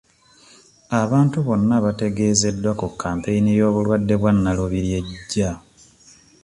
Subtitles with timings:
[1.01, 5.49] Abantu bonna bategeezeddwa ku Kampeyini y'obulwadde bwa nalubiri ejja.